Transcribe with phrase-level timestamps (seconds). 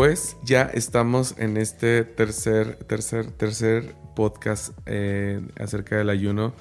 [0.00, 6.54] pues ya estamos en este tercer, tercer, tercer podcast eh, acerca del ayuno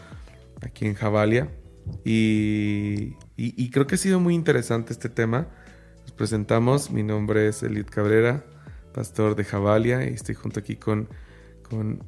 [0.59, 1.49] aquí en Javalia.
[2.03, 3.13] Y,
[3.71, 5.47] creo que ha sido muy interesante este tema.
[6.01, 8.43] Nos presentamos, mi nombre es Elid Cabrera,
[8.93, 11.07] pastor de Javalia, y estoy junto aquí con,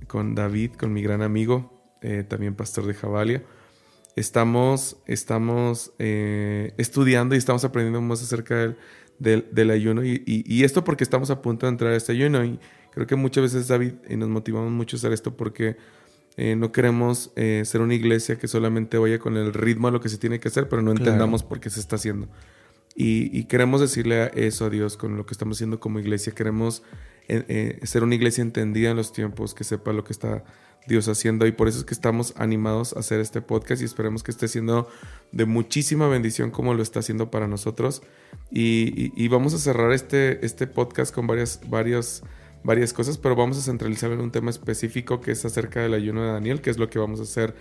[0.10, 3.42] con, David, con mi gran amigo, eh, también pastor de Javalia.
[4.18, 8.76] Estamos, estamos eh, estudiando y estamos aprendiendo más acerca del
[9.22, 10.04] del, ayuno.
[10.04, 12.44] Y, esto porque estamos a punto de entrar a este ayuno.
[12.44, 12.60] Y
[12.92, 15.78] creo que muchas veces, David, y nos motivamos mucho a hacer esto porque
[16.38, 20.02] eh, no queremos eh, ser una iglesia que solamente vaya con el ritmo a lo
[20.02, 22.28] que se tiene que hacer, pero no entendamos por qué se está haciendo.
[22.96, 26.34] Y, queremos decirle eso a Dios con lo que estamos haciendo como iglesia.
[26.34, 26.84] Queremos
[27.48, 30.44] eh, ser una iglesia entendida en los tiempos, que sepa lo que está
[30.88, 31.46] Dios haciendo.
[31.46, 34.48] Y por eso es que estamos animados a hacer este podcast y esperemos que esté
[34.48, 34.88] siendo
[35.32, 38.02] de muchísima bendición como lo está haciendo para nosotros.
[38.52, 42.24] Y, vamos a cerrar este, este podcast con varias, varias,
[42.64, 46.24] varias cosas, pero vamos a centralizar en un tema específico que es acerca del ayuno
[46.24, 47.56] de Daniel, que es lo que vamos a hacer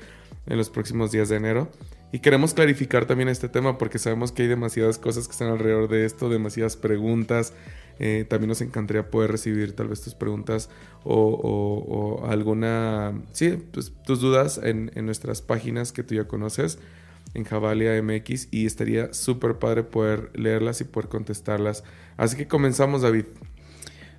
[0.47, 1.71] en los próximos días de enero.
[2.12, 5.89] Y queremos clarificar también este tema porque sabemos que hay demasiadas cosas que están alrededor
[5.89, 7.53] de esto, demasiadas preguntas.
[8.03, 10.70] Eh, también nos encantaría poder recibir tal vez tus preguntas
[11.05, 16.78] o, alguna, sí, pues, tus dudas en, nuestras páginas que tú ya conoces
[17.34, 21.84] en Javalia MX y estaría súper padre poder leerlas y poder contestarlas.
[22.17, 23.27] Así que comenzamos, David.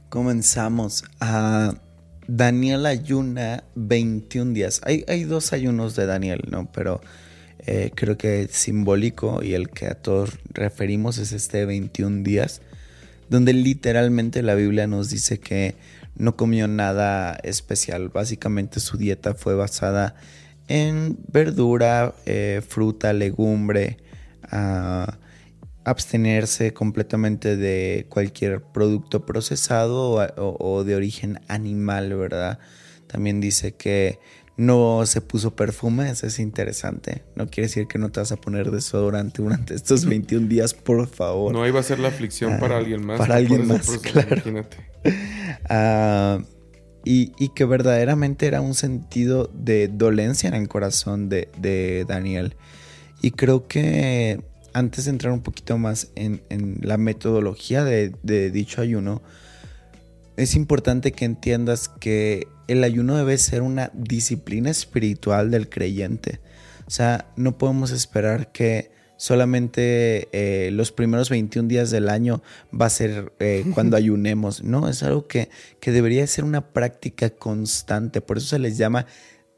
[0.09, 1.04] Comenzamos.
[1.20, 1.74] a
[2.28, 4.80] Daniel ayuna 21 días.
[4.86, 6.72] Hay, hay dos ayunos de Daniel, ¿no?
[6.72, 7.02] Pero
[7.66, 12.62] eh, creo que simbólico y el que a todos referimos es este 21 días,
[13.32, 15.76] donde literalmente la Biblia nos dice que
[16.16, 18.10] no comió nada especial.
[18.10, 20.16] Básicamente su dieta fue basada
[20.68, 24.00] en verdura, eh, fruta, legumbre,
[25.86, 32.59] abstenerse completamente de cualquier producto procesado o, de origen animal, ¿verdad?
[33.08, 34.19] También dice que
[34.62, 37.24] no se puso perfume, eso es interesante.
[37.36, 41.08] No quiere decir que no te vas a poner desodorante durante estos 21 días, por
[41.08, 41.52] favor.
[41.52, 43.18] No iba a ser la aflicción para ah, alguien más.
[43.18, 44.36] Para alguien más, claro.
[44.36, 44.78] Imagínate.
[45.68, 46.40] Ah,
[47.04, 52.56] y, que verdaderamente era un sentido de dolencia en el corazón de, Daniel.
[53.22, 54.44] Y creo que
[54.74, 56.42] antes de entrar un poquito más en,
[56.82, 59.22] la metodología de, dicho ayuno,
[60.38, 66.40] es importante que entiendas que el ayuno debe ser una disciplina espiritual del creyente.
[66.88, 72.42] O sea, no podemos esperar que solamente eh, los primeros 21 días del año
[72.74, 74.64] va a ser eh, cuando ayunemos.
[74.64, 75.50] No, es algo que,
[75.80, 78.22] que debería ser una práctica constante.
[78.22, 79.06] Por eso se les llama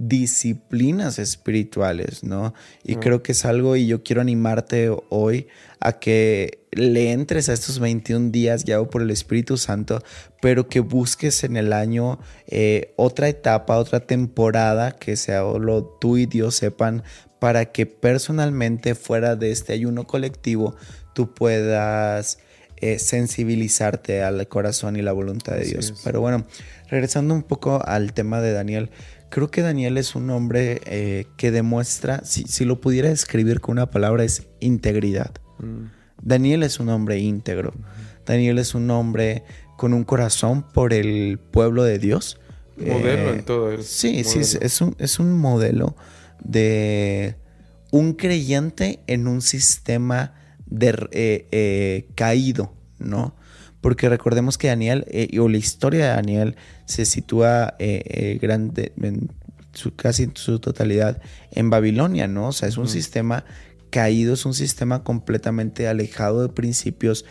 [0.07, 2.53] disciplinas espirituales, ¿no?
[2.83, 5.47] Y creo que es algo, y yo quiero animarte hoy
[5.79, 10.01] a que le entres a estos 21 días guiado por el Espíritu Santo,
[10.41, 16.17] pero que busques en el año eh, otra etapa, otra temporada que sea solo tú
[16.17, 17.03] y Dios sepan
[17.39, 20.75] para que personalmente fuera de este ayuno colectivo
[21.13, 22.39] tú puedas
[22.77, 25.93] eh, sensibilizarte al corazón y la voluntad de Dios.
[26.03, 26.45] Pero bueno,
[26.89, 28.89] regresando un poco al tema de Daniel,
[29.33, 33.89] creo que Daniel es un hombre eh, que demuestra, si, lo pudiera describir con una
[33.89, 35.31] palabra, es integridad.
[35.57, 35.85] Mm.
[36.21, 37.73] Daniel es un hombre íntegro.
[38.27, 39.43] Daniel es un hombre
[39.75, 42.39] con un corazón por el pueblo de Dios.
[42.77, 43.81] Modelo en eh, todo.
[43.81, 45.95] sí, sí, es un, es un modelo
[46.43, 47.35] de
[47.89, 50.35] un creyente en un sistema
[50.67, 53.35] de, eh, caído, ¿no?
[53.83, 56.55] Porque recordemos que Daniel, eh, o la historia de Daniel,
[56.85, 57.75] se sitúa
[58.41, 59.29] grande, en
[59.73, 61.21] su, casi en su totalidad
[61.51, 62.47] en Babilonia, ¿no?
[62.47, 63.43] O sea, es un sistema
[63.89, 67.25] caído, es un sistema completamente alejado de principios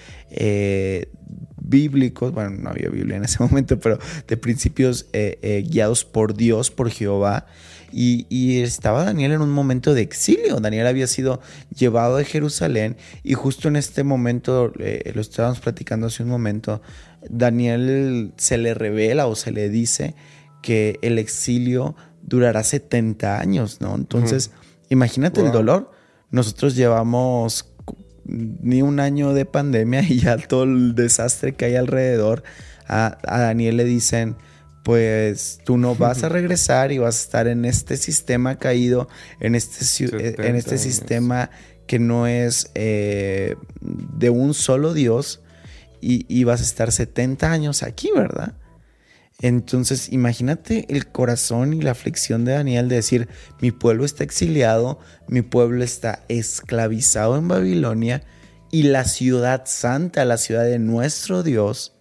[1.57, 3.99] bíblicos, bueno, no había Biblia en ese momento, pero
[4.29, 5.07] de principios
[5.65, 7.47] guiados por Dios, por Jehová.
[7.93, 10.61] Y, estaba Daniel en un momento de exilio.
[10.61, 11.41] Daniel había sido
[11.75, 16.81] llevado de Jerusalén y justo en este momento, eh, lo estábamos platicando hace un momento,
[17.29, 20.15] Daniel se le revela o se le dice
[20.63, 23.95] que el exilio durará 70 años, ¿no?
[23.95, 24.53] Entonces,
[24.89, 25.91] imagínate el dolor.
[26.31, 27.73] Nosotros llevamos
[28.25, 32.43] ni un año de pandemia y ya todo el desastre que hay alrededor.
[32.89, 34.37] a Daniel le dicen,
[34.83, 39.09] pues tú no vas a regresar y vas a estar en este sistema caído,
[39.41, 41.51] en este, eh, en este sistema
[41.87, 45.41] que no es eh, de un solo Dios
[46.01, 48.55] y, vas a estar 70 años aquí, ¿verdad?
[49.41, 53.29] Entonces, imagínate el corazón y la aflicción de Daniel de decir,
[53.61, 54.99] mi pueblo está exiliado,
[55.29, 58.25] mi pueblo está esclavizado en Babilonia
[58.73, 61.95] y la ciudad santa, la ciudad de nuestro Dios,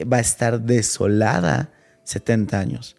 [0.00, 1.72] va a estar desolada
[2.04, 2.96] 70 años.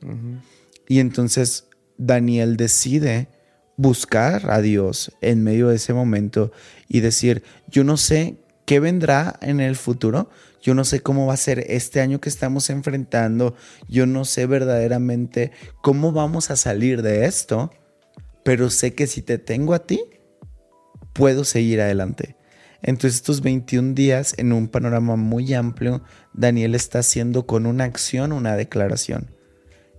[0.88, 1.68] Y entonces
[1.98, 3.30] Daniel decide
[3.77, 6.51] buscar a Dios en medio de ese momento
[6.88, 10.30] y decir, yo no sé qué vendrá en el futuro,
[10.62, 13.56] yo no sé cómo va a ser este año que estamos enfrentando,
[13.88, 15.51] yo no sé verdaderamente
[15.81, 17.71] cómo vamos a salir de esto,
[18.44, 20.03] pero sé que si te tengo a ti,
[21.13, 22.36] puedo seguir adelante.
[22.83, 28.31] Entonces estos 21 días en un panorama muy amplio, Daniel está haciendo con una acción
[28.31, 29.31] una declaración.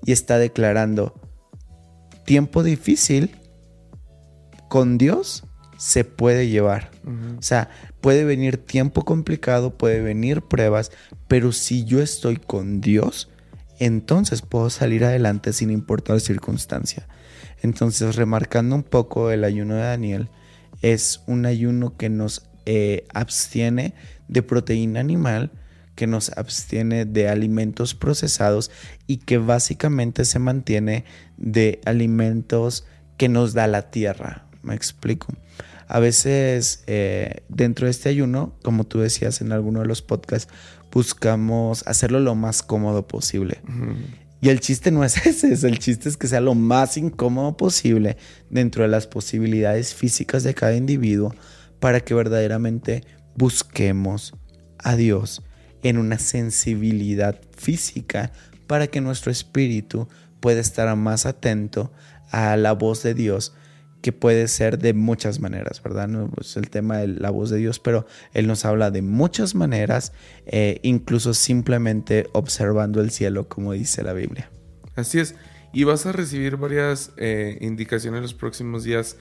[0.04, 1.20] Y está declarando,
[2.24, 3.36] tiempo difícil
[4.68, 5.44] con Dios
[5.76, 6.90] se puede llevar.
[7.38, 7.68] O sea,
[8.00, 10.92] puede venir tiempo complicado, puede venir pruebas,
[11.28, 13.30] pero si yo estoy con Dios,
[13.78, 17.08] entonces puedo salir adelante sin importar circunstancia.
[17.62, 20.30] Entonces, remarcando un poco el ayuno de Daniel,
[20.82, 23.94] es un ayuno que nos eh, abstiene
[24.28, 25.50] de proteína animal,
[25.94, 28.70] que nos abstiene de alimentos procesados
[29.06, 31.04] y que básicamente se mantiene
[31.36, 32.86] de alimentos
[33.16, 34.46] que nos da la tierra.
[34.62, 35.34] Me explico.
[35.88, 40.52] A veces eh, dentro de este ayuno, como tú decías en alguno de los podcasts,
[40.90, 43.60] buscamos hacerlo lo más cómodo posible.
[44.40, 48.16] Y el chiste no es ese, el chiste es que sea lo más incómodo posible
[48.50, 51.34] dentro de las posibilidades físicas de cada individuo
[51.82, 53.02] para que verdaderamente
[53.34, 54.34] busquemos
[54.78, 55.42] a Dios
[55.82, 58.30] en una sensibilidad física
[58.68, 60.06] para que nuestro espíritu
[60.38, 61.92] pueda estar más atento
[62.30, 63.52] a la voz de Dios
[64.00, 66.06] que puede ser de muchas maneras, ¿verdad?
[66.06, 69.02] No es pues, el tema de la voz de Dios, pero Él nos habla de
[69.02, 70.12] muchas maneras,
[70.46, 74.50] eh, incluso simplemente observando el cielo, como dice la Biblia.
[74.94, 75.34] Así es,
[75.72, 79.16] y vas a recibir varias eh, indicaciones en los próximos días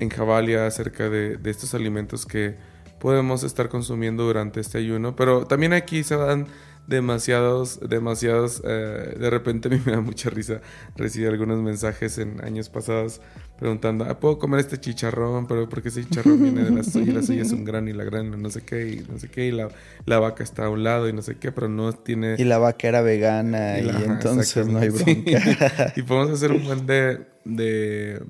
[0.00, 2.56] en Jabalia acerca de, estos alimentos que
[2.98, 5.14] podemos estar consumiendo durante este ayuno.
[5.16, 6.46] Pero también aquí se dan
[6.86, 10.60] demasiados, demasiados, eh, de repente a mí me da mucha risa
[10.96, 13.20] recibir algunos mensajes en años pasados
[13.58, 15.46] preguntando, ah, ¿puedo comer este chicharrón?
[15.46, 17.92] Pero porque ese chicharrón viene de la soya y la soya es un gran y
[17.92, 19.68] la gran no sé qué y no sé qué y la,
[20.04, 22.36] la, vaca está a un lado y no sé qué, pero no tiene...
[22.38, 25.92] Y la vaca era vegana y, entonces no hay bronca.
[25.96, 28.22] y podemos hacer un buen de, de,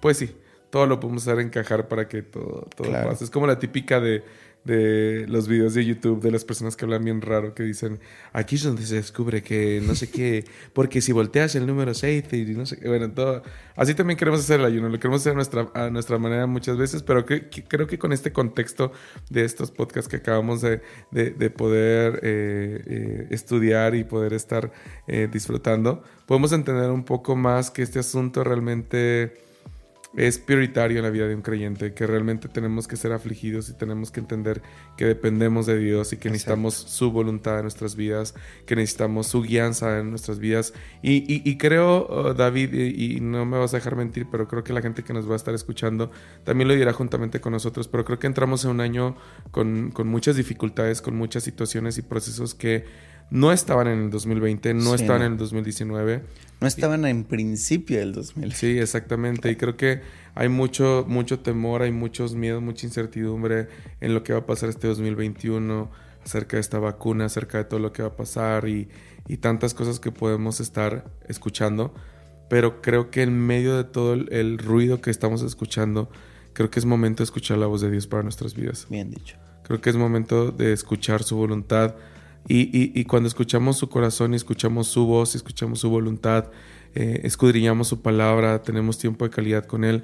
[0.00, 0.30] pues sí,
[0.70, 3.24] todo lo podemos hacer encajar para que todo, todo pase.
[3.24, 4.22] Es como la típica de,
[4.64, 7.98] de los videos de YouTube de las personas que hablan bien raro, que dicen,
[8.32, 10.44] aquí es donde se descubre que no sé qué,
[10.74, 13.42] porque si volteas el número 6 y no sé qué, bueno, todo.
[13.74, 16.76] Así también queremos hacer el ayuno, lo queremos hacer a nuestra, a nuestra manera muchas
[16.76, 18.92] veces, pero creo que con este contexto
[19.30, 24.70] de estos podcasts que acabamos de, de, poder eh, eh, estudiar y poder estar
[25.06, 29.49] eh, disfrutando, podemos entender un poco más que este asunto realmente
[30.16, 33.74] es prioritario en la vida de un creyente, que realmente tenemos que ser afligidos y
[33.74, 34.60] tenemos que entender
[34.96, 38.34] que dependemos de Dios y que necesitamos su voluntad en nuestras vidas,
[38.66, 40.74] que necesitamos su guianza en nuestras vidas.
[41.00, 44.82] Y, creo, oh, David, y, no me vas a dejar mentir, pero creo que la
[44.82, 46.10] gente que nos va a estar escuchando
[46.44, 49.16] también lo dirá juntamente con nosotros, pero creo que entramos en un año
[49.52, 52.84] con, con muchas dificultades, con muchas situaciones y procesos que
[53.30, 56.22] no estaban en el 2020, no estaban en el 2019.
[56.60, 58.56] No estaban en principio del 2020.
[58.56, 59.50] Sí, exactamente.
[59.50, 60.02] Y creo que
[60.34, 63.68] hay mucho, mucho temor, hay muchos miedos, mucha incertidumbre
[64.00, 65.90] en lo que va a pasar este 2021,
[66.24, 68.88] acerca de esta vacuna, acerca de todo lo que va a pasar y,
[69.40, 71.94] tantas cosas que podemos estar escuchando.
[72.48, 76.10] Pero creo que en medio de todo el ruido que estamos escuchando,
[76.52, 78.88] creo que es momento de escuchar la voz de Dios para nuestras vidas.
[78.90, 79.36] Bien dicho.
[79.62, 81.94] Creo que es momento de escuchar su voluntad
[82.48, 86.50] y, cuando escuchamos su corazón y escuchamos su voz, y escuchamos su voluntad,
[86.94, 90.02] eh, escudriñamos su palabra, tenemos tiempo de calidad con Él,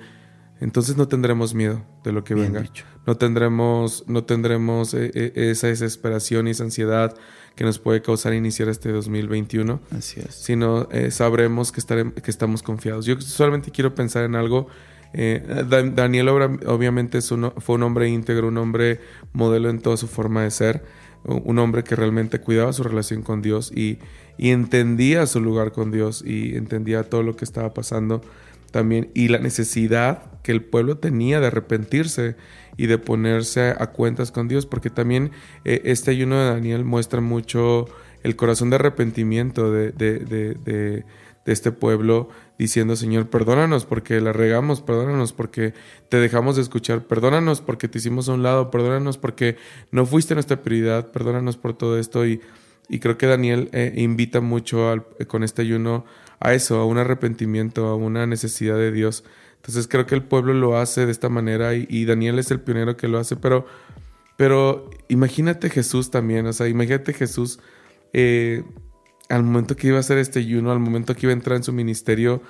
[0.60, 2.64] entonces no tendremos miedo de lo que venga.
[3.06, 7.14] No tendremos, no tendremos eh, eh, esa desesperación y esa ansiedad
[7.54, 9.80] que nos puede causar iniciar este 2021.
[9.90, 10.34] Así es.
[10.34, 13.06] Sino sabremos que, estaremos, que estamos confiados.
[13.06, 14.68] Yo solamente quiero pensar en algo.
[15.12, 19.00] Daniel obviamente fue un hombre íntegro, un hombre
[19.32, 20.84] modelo en toda su forma de ser
[21.26, 23.98] un hombre que realmente cuidaba su relación con Dios y,
[24.38, 28.20] entendía su lugar con Dios y entendía todo lo que estaba pasando
[28.70, 32.36] también y la necesidad que el pueblo tenía de arrepentirse
[32.76, 35.30] y de ponerse a cuentas con Dios, porque también
[35.64, 37.86] eh, este ayuno de Daniel muestra mucho
[38.22, 41.04] el corazón de arrepentimiento de, de
[41.52, 45.74] este pueblo diciendo, Señor, perdónanos porque la regamos, perdónanos porque
[46.08, 49.56] te dejamos de escuchar, perdónanos porque te hicimos a un lado, perdónanos porque
[49.90, 52.26] no fuiste nuestra prioridad, perdónanos por todo esto.
[52.26, 52.40] Y,
[52.88, 56.04] y creo que Daniel eh, invita mucho al, con este ayuno
[56.40, 59.24] a eso, a un arrepentimiento, a una necesidad de Dios.
[59.56, 62.60] Entonces creo que el pueblo lo hace de esta manera y, y Daniel es el
[62.60, 63.66] pionero que lo hace, pero,
[64.36, 67.58] pero imagínate Jesús también, o sea, imagínate Jesús
[68.12, 68.62] eh,
[69.28, 71.62] al momento que iba a hacer este ayuno, al momento que iba a entrar en
[71.62, 72.42] su ministerio,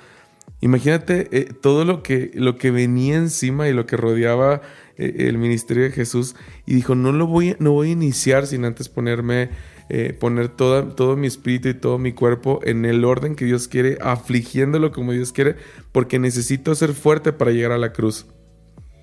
[0.61, 4.61] imagínate eh, todo lo que, lo que venía encima y lo que rodeaba
[4.97, 8.65] eh, el ministerio de Jesús y dijo, no lo voy, no voy a iniciar sin
[8.65, 9.49] antes ponerme,
[9.89, 13.67] eh, poner toda, todo mi espíritu y todo mi cuerpo en el orden que Dios
[13.67, 15.55] quiere, afligiéndolo como Dios quiere,
[15.91, 18.25] porque necesito ser fuerte para llegar a la cruz,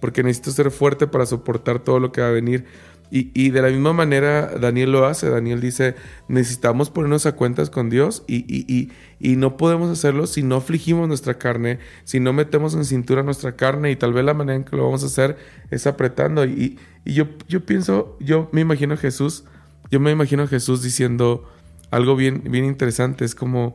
[0.04, 2.66] porque necesito ser fuerte para soportar todo lo que va a venir.
[3.10, 5.30] Y, de la misma manera Daniel lo hace.
[5.30, 5.94] Daniel dice,
[6.28, 11.08] necesitamos ponernos a cuentas con Dios y, y, y, no podemos hacerlo si no afligimos
[11.08, 14.64] nuestra carne, si no metemos en cintura nuestra carne y tal vez la manera en
[14.64, 15.38] que lo vamos a hacer
[15.70, 16.44] es apretando.
[16.44, 19.44] Y, yo, yo pienso, yo me imagino a Jesús,
[19.90, 21.50] yo me imagino a Jesús diciendo
[21.90, 23.24] algo bien, bien interesante.
[23.24, 23.74] Es como,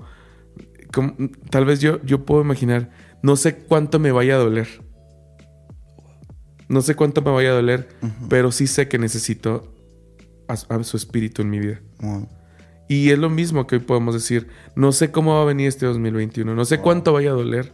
[0.93, 1.15] como
[1.49, 2.91] tal vez yo, yo puedo imaginar,
[3.23, 4.88] no sé cuánto me vaya a doler
[6.69, 7.89] no sé cuánto me vaya a doler,
[8.29, 9.73] pero sí sé que necesito
[10.47, 11.81] a, su espíritu en mi vida.
[12.87, 14.47] Y es lo mismo que hoy podemos decir.
[14.75, 16.55] No sé cómo va a venir este 2021.
[16.55, 17.73] No sé cuánto vaya a doler.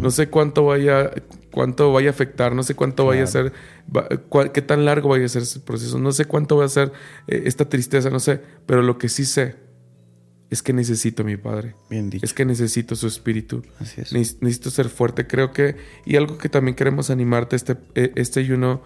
[0.00, 1.10] No sé cuánto vaya,
[1.52, 2.54] cuánto vaya a afectar.
[2.54, 3.52] No sé cuánto vaya a ser,
[4.52, 5.98] qué tan largo vaya a ser ese proceso.
[5.98, 6.92] No sé cuánto va a ser
[7.26, 8.10] eh, esta tristeza.
[8.10, 8.40] No sé.
[8.66, 9.56] Pero lo que sí sé
[10.52, 11.74] es que necesito a mi Padre.
[11.88, 12.26] Bien dicho.
[12.26, 13.62] Es que necesito su espíritu.
[13.80, 14.12] Así es.
[14.12, 15.26] Necesito ser fuerte.
[15.26, 18.82] Creo que, y algo que también queremos animarte, este, eh, este ayuno,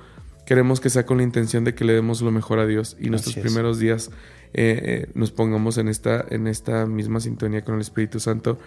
[0.46, 3.10] queremos que sea con la intención de que le demos lo mejor a Dios y
[3.10, 4.12] nuestros primeros días
[4.54, 8.60] eh, eh, nos pongamos en esta, en esta misma sintonía con el Espíritu Santo.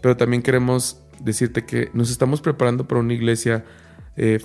[0.00, 3.64] Pero también queremos decirte que nos estamos preparando para una iglesia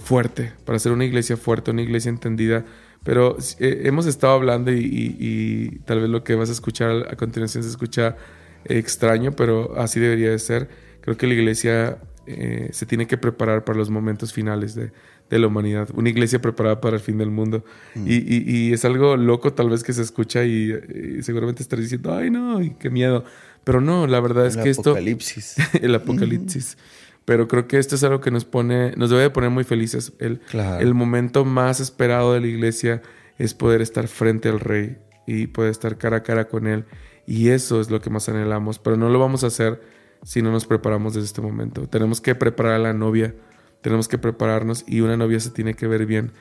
[0.01, 2.63] fuerte, para ser una iglesia fuerte, una iglesia entendida
[3.08, 7.64] pero eh, hemos estado hablando y, tal vez lo que vas a escuchar a continuación
[7.64, 8.18] se escucha
[8.66, 10.68] extraño, pero así debería de ser.
[11.00, 14.92] Creo que la iglesia eh, se tiene que preparar para los momentos finales de,
[15.30, 15.88] la humanidad.
[15.94, 17.64] Una iglesia preparada para el fin del mundo.
[17.96, 18.08] Mm.
[18.10, 20.74] Y, es algo loco tal vez que se escucha y,
[21.22, 23.24] seguramente estarás diciendo, ay no, qué miedo.
[23.64, 24.92] Pero no, la verdad es que esto...
[24.98, 25.56] el apocalipsis.
[25.82, 26.78] el apocalipsis.
[27.27, 30.13] Pero creo que esto es algo que nos pone, nos debe poner muy felices.
[30.17, 30.39] El,
[30.79, 33.01] el momento más esperado de la iglesia
[33.38, 36.86] es poder estar frente al rey y poder estar cara a cara con él.
[37.25, 38.79] Y eso es lo que más anhelamos.
[38.79, 39.81] Pero no lo vamos a hacer
[40.24, 41.86] si no nos preparamos desde este momento.
[41.89, 43.36] Tenemos que preparar a la novia,
[43.81, 46.31] tenemos que prepararnos y una novia se tiene que ver bien,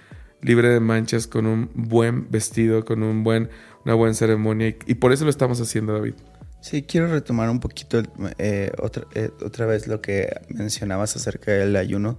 [0.41, 3.51] libre de manchas, con un buen vestido, con un buen,
[3.85, 4.69] una buena ceremonia.
[4.69, 6.15] Y, y por eso lo estamos haciendo, David.
[6.61, 8.03] Sí, quiero retomar un poquito
[8.39, 12.19] eh, otra, eh, otra vez lo que mencionabas acerca del ayuno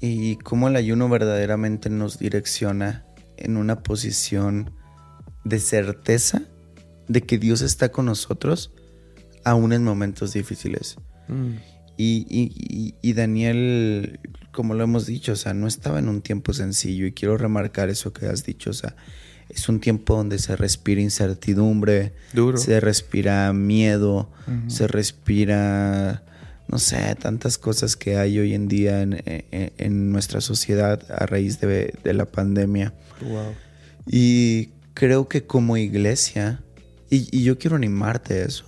[0.00, 3.04] y cómo el ayuno verdaderamente nos direcciona
[3.36, 4.72] en una posición
[5.44, 6.42] de certeza
[7.08, 8.72] de que Dios está con nosotros
[9.44, 10.96] aún en momentos difíciles.
[11.28, 11.56] Mm.
[11.96, 14.18] Y, y, Daniel,
[14.50, 17.90] como lo hemos dicho, o sea, no estaba en un tiempo sencillo y quiero remarcar
[17.90, 18.96] eso que has dicho, o sea,
[19.52, 22.12] es un tiempo donde se respira incertidumbre,
[22.56, 24.30] se respira miedo,
[24.68, 26.22] se respira,
[26.68, 31.92] no sé, tantas cosas que hay hoy en día en, nuestra sociedad a raíz de,
[32.04, 32.94] la pandemia.
[34.06, 36.62] Y creo que como iglesia,
[37.10, 38.64] y, y yo quiero animarte a eso,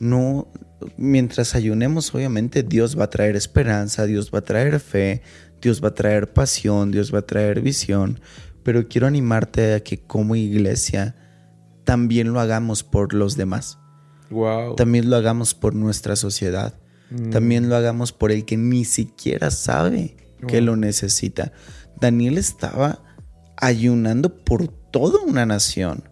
[0.00, 0.48] no,
[0.96, 5.22] mientras ayunemos, obviamente Dios va a traer esperanza, Dios va a traer fe,
[5.60, 8.20] Dios va a traer pasión, Dios va a traer visión,
[8.62, 11.16] pero quiero animarte a que como iglesia
[11.84, 13.78] también lo hagamos por los demás.
[14.30, 14.76] Wow.
[14.76, 16.74] También lo hagamos por nuestra sociedad.
[17.10, 17.30] Mm.
[17.30, 20.16] También lo hagamos por el que ni siquiera sabe
[20.48, 21.52] que lo necesita.
[22.00, 23.00] Daniel estaba
[23.56, 26.04] ayunando por toda una nación.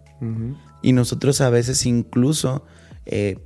[0.83, 2.67] Y nosotros a veces incluso
[3.07, 3.39] eh,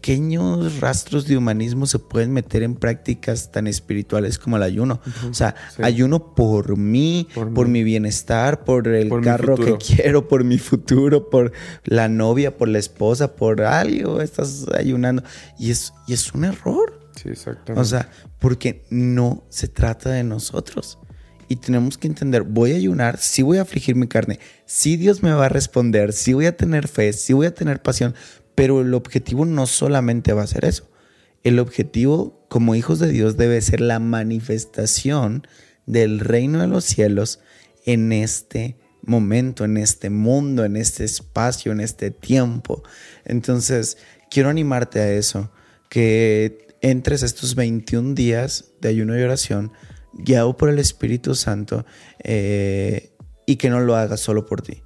[0.00, 5.00] pequeños rastros de humanismo se pueden meter en prácticas tan espirituales como el ayuno.
[5.28, 10.58] o sea, ayuno por mí, por, mi bienestar, por el carro que quiero, por mi
[10.58, 11.52] futuro, por
[11.84, 14.22] la novia, por la esposa, por algo.
[14.22, 15.22] Estás ayunando.
[15.58, 16.98] Y es, y es un error.
[17.16, 17.80] Sí, exactamente.
[17.80, 20.98] O sea, porque no se trata de nosotros.
[21.46, 25.22] Y tenemos que entender, voy a ayunar, sí voy a afligir mi carne, sí Dios
[25.24, 28.14] me va a responder, sí voy a tener fe, sí voy a tener pasión,
[28.60, 30.86] pero el objetivo no solamente va a ser eso.
[31.44, 35.46] El objetivo como hijos de Dios debe ser la manifestación
[35.86, 37.40] del reino de los cielos
[37.86, 42.82] en este momento, en este mundo, en este espacio, en este tiempo.
[43.24, 43.96] Entonces,
[44.30, 45.50] quiero animarte a eso,
[45.88, 49.72] que entres estos 21 días de ayuno y oración
[50.12, 51.86] guiado por el Espíritu Santo
[52.22, 53.14] eh,
[53.46, 54.82] y que no lo hagas solo por ti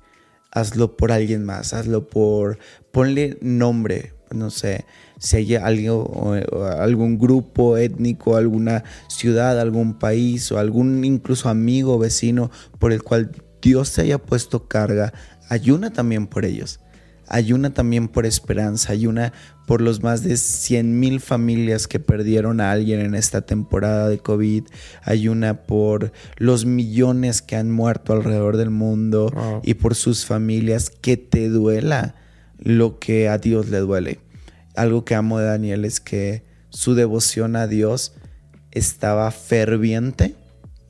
[0.54, 2.58] hazlo por alguien más, hazlo por,
[2.92, 4.86] ponle nombre, no sé,
[5.18, 6.34] si hay algo,
[6.78, 13.32] algún grupo étnico, alguna ciudad, algún país o algún incluso amigo, vecino por el cual
[13.60, 15.12] Dios te haya puesto carga,
[15.48, 16.80] ayuna también por ellos.
[17.28, 19.32] Ayuna también por esperanza, ayuna
[19.66, 24.18] por los más de 100 mil familias que perdieron a alguien en esta temporada de
[24.18, 24.64] COVID,
[25.02, 31.16] ayuna por los millones que han muerto alrededor del mundo y por sus familias, que
[31.16, 32.14] te duela
[32.58, 34.20] lo que a Dios le duele.
[34.76, 38.14] Algo que amo de Daniel es que su devoción a Dios
[38.72, 40.34] estaba ferviente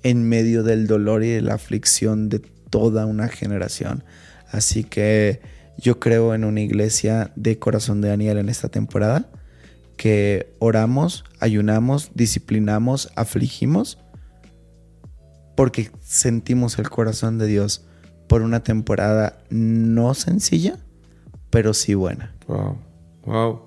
[0.03, 4.05] en medio del dolor y de la aflicción de toda una generación.
[4.51, 5.41] Así que
[5.79, 9.31] yo creo en una iglesia de corazón de Daniel en esta temporada,
[9.97, 13.99] que oramos, ayunamos, disciplinamos, afligimos,
[15.57, 17.87] porque sentimos el corazón de Dios
[18.29, 20.79] por una temporada no sencilla,
[21.51, 22.35] pero sí buena.
[22.49, 22.79] Wow,
[23.25, 23.63] wow.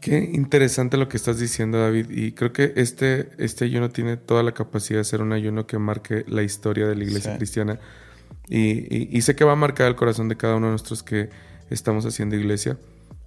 [0.00, 2.10] Qué interesante lo que estás diciendo, David.
[2.10, 5.78] Y creo que este, este ayuno tiene toda la capacidad de ser un ayuno que
[5.78, 7.78] marque la historia de la iglesia cristiana
[8.50, 11.30] y, sé que va a marcar el corazón de cada uno de nosotros que
[11.70, 12.78] estamos haciendo iglesia.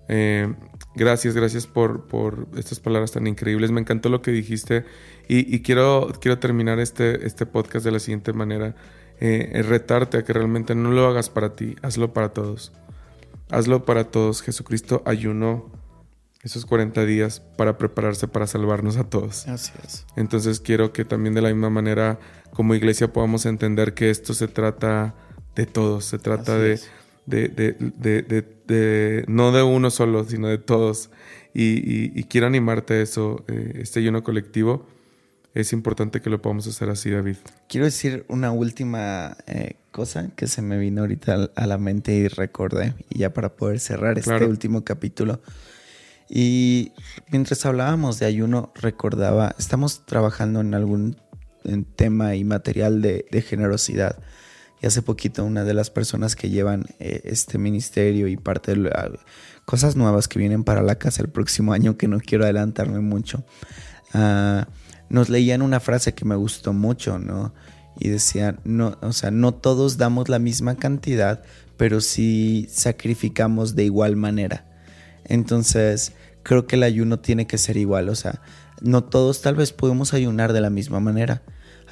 [0.09, 0.53] Eh,
[0.95, 3.71] gracias, gracias por, por, estas palabras tan increíbles.
[3.71, 4.85] Me encantó lo que dijiste
[5.29, 8.75] y, quiero, quiero terminar este, este podcast de la siguiente manera.
[9.21, 12.73] Eh, retarte a que realmente no lo hagas para ti, hazlo para todos.
[13.49, 14.41] Hazlo para todos.
[14.41, 15.71] Jesucristo ayunó
[16.43, 19.47] esos 40 días para prepararse para salvarnos a todos.
[19.47, 20.05] Así es.
[20.17, 22.19] Entonces quiero que también de la misma manera
[22.51, 25.15] como iglesia podamos entender que esto se trata
[25.55, 26.79] de todos, se trata de,
[27.25, 31.09] de, no de uno solo, sino de todos.
[31.53, 34.87] Y, quiero animarte a eso, eh, este ayuno colectivo.
[35.53, 37.37] Es importante que lo podamos hacer así, David.
[37.69, 42.27] Quiero decir una última eh, cosa que se me vino ahorita a la mente y
[42.27, 45.39] recordé, y ya para poder cerrar este último capítulo.
[46.29, 46.91] Y
[47.31, 51.17] mientras hablábamos de ayuno, recordaba, estamos trabajando en algún
[51.95, 54.17] tema y material de, generosidad.
[54.81, 58.91] Y hace poquito una de las personas que llevan eh, este ministerio y parte de
[59.65, 63.45] cosas nuevas que vienen para la casa el próximo año, que no quiero adelantarme mucho,
[64.13, 64.63] uh,
[65.09, 67.53] nos leían una frase que me gustó mucho, ¿no?
[67.97, 71.43] Y decían, no, o sea, no todos damos la misma cantidad,
[71.77, 74.72] pero sí sacrificamos de igual manera.
[75.25, 78.41] Entonces, creo que el ayuno tiene que ser igual, o sea,
[78.81, 81.41] no todos tal vez podemos ayunar de la misma manera.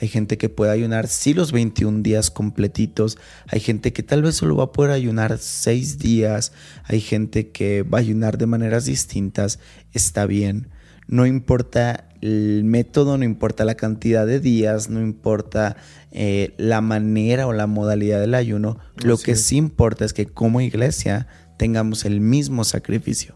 [0.01, 3.19] Hay gente que puede ayunar sí los 21 días completitos.
[3.47, 6.53] Hay gente que tal vez solo va a poder ayunar 6 días.
[6.85, 9.59] Hay gente que va a ayunar de maneras distintas.
[9.93, 10.69] Está bien.
[11.07, 15.75] No importa el método, no importa la cantidad de días, no importa
[16.11, 18.79] eh, la manera o la modalidad del ayuno.
[19.03, 21.27] Lo que sí importa es que como iglesia
[21.61, 23.35] tengamos el mismo sacrificio.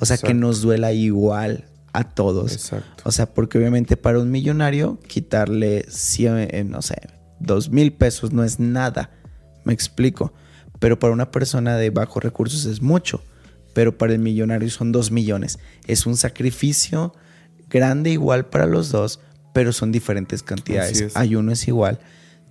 [0.00, 2.50] O sea, que nos duela igual a todos.
[2.50, 3.04] Exacto.
[3.06, 6.96] O sea, porque obviamente para un millonario quitarle 100, eh, no sé,
[7.38, 9.12] dos mil pesos no es nada.
[9.64, 10.32] Me explico.
[10.80, 13.22] Pero para una persona de bajos recursos es mucho.
[13.72, 15.60] Pero para el millonario son dos millones.
[15.86, 17.14] Es un sacrificio
[17.68, 19.20] grande igual para los dos,
[19.54, 21.14] pero son diferentes cantidades.
[21.14, 22.00] Hay uno es igual.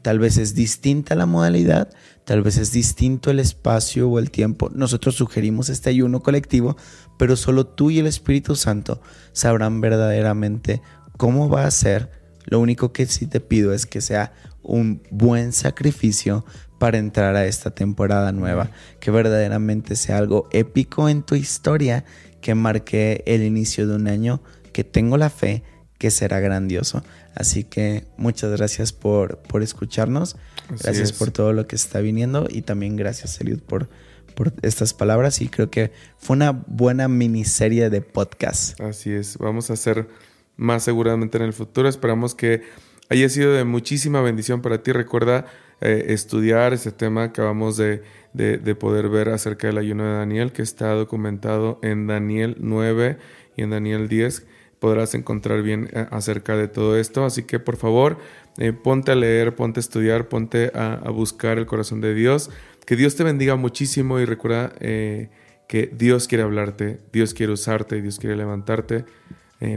[0.02, 1.90] Tal vez es distinta la modalidad,
[2.24, 4.70] tal vez es distinto el espacio o el tiempo.
[4.74, 6.78] Nosotros sugerimos este ayuno colectivo,
[7.18, 9.02] pero solo tú y el Espíritu Santo
[9.34, 10.82] sabrán verdaderamente
[11.18, 12.12] cómo va a ser.
[12.46, 14.34] Lo único que sí te pido es que sea
[14.64, 16.46] un buen sacrificio
[16.80, 22.06] para entrar a esta temporada nueva, que verdaderamente sea algo épico en tu historia,
[22.42, 25.64] que marque el inicio de un año, que tengo la fe
[26.00, 27.04] que será grandioso.
[27.36, 30.38] Así que muchas gracias por, por escucharnos.
[30.82, 33.90] gracias por todo lo que está viniendo y también gracias, Eliud, por,
[34.34, 35.42] por estas palabras.
[35.42, 38.80] Y creo que fue una buena miniserie de podcast.
[38.82, 39.38] Así es.
[39.38, 40.08] Vamos a hacer
[40.56, 41.88] más seguramente en el futuro.
[41.90, 42.64] Esperamos que
[43.10, 44.94] haya sido de muchísima bendición para ti.
[44.94, 45.46] Recuerda
[45.82, 47.24] eh, estudiar este tema.
[47.24, 52.08] Acabamos de, de, de poder ver acerca del ayuno de Daniel, que está documentado en
[52.08, 53.18] Daniel 9
[53.58, 54.46] y en Daniel 10
[54.80, 57.26] podrás encontrar bien eh, acerca de todo esto.
[57.26, 58.18] Así que por favor,
[58.58, 62.50] eh, ponte a leer, ponte a estudiar, ponte a, buscar el corazón de Dios.
[62.86, 65.30] Que Dios te bendiga muchísimo y recuerda eh,
[65.68, 69.06] que Dios quiere hablarte, Dios quiere usarte Dios quiere levantarte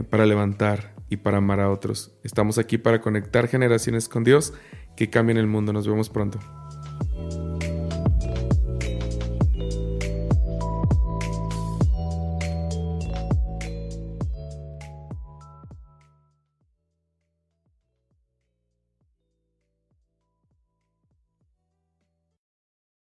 [0.09, 2.11] para levantar y para amar a otros.
[2.23, 4.53] Estamos aquí para conectar generaciones con Dios
[4.95, 5.73] que cambien el mundo.
[5.73, 6.39] Nos vemos pronto.